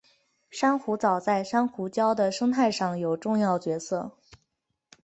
[0.49, 4.17] 珊瑚藻在珊瑚礁的生态上有重要角色。